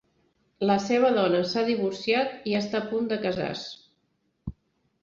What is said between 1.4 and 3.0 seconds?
s'ha divorciat i està a